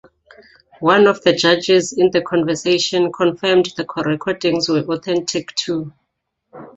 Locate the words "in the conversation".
1.95-3.11